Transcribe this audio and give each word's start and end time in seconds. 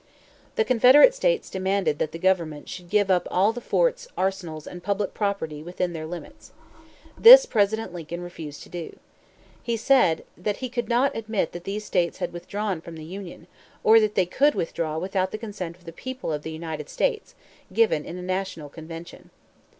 The 0.55 0.65
Confederate 0.65 1.13
States 1.13 1.47
demanded 1.47 1.99
that 1.99 2.11
the 2.11 2.17
government 2.17 2.67
should 2.67 2.89
give 2.89 3.11
up 3.11 3.27
all 3.29 3.53
the 3.53 3.61
forts, 3.61 4.07
arsenals, 4.17 4.65
and 4.65 4.81
public 4.81 5.13
property 5.13 5.61
within 5.61 5.93
their 5.93 6.07
limits. 6.07 6.53
This, 7.19 7.45
President 7.45 7.93
Lincoln 7.93 8.21
refused 8.21 8.63
to 8.63 8.69
do. 8.69 8.95
He 9.61 9.77
said 9.77 10.25
that 10.35 10.57
he 10.57 10.69
could 10.69 10.89
not 10.89 11.15
admit 11.15 11.51
that 11.51 11.65
these 11.65 11.85
states 11.85 12.17
had 12.17 12.33
withdrawn 12.33 12.81
from 12.81 12.95
the 12.95 13.03
Union, 13.05 13.45
or 13.83 13.99
that 13.99 14.15
they 14.15 14.25
could 14.25 14.55
withdraw 14.55 14.97
without 14.97 15.29
the 15.29 15.37
consent 15.37 15.75
of 15.77 15.85
the 15.85 15.93
people 15.93 16.33
of 16.33 16.41
the 16.41 16.49
United 16.51 16.89
States, 16.89 17.35
given 17.71 18.03
in 18.03 18.17
a 18.17 18.23
national 18.23 18.69
convention. 18.69 19.29